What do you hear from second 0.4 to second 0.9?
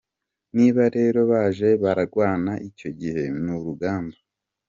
Niba